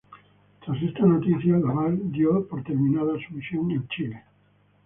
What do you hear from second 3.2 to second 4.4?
su misión en Chile.